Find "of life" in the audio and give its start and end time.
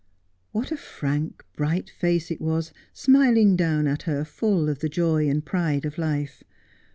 5.85-6.43